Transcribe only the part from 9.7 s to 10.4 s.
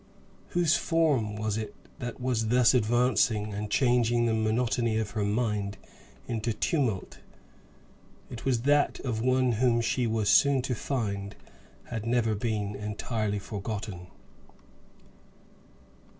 she was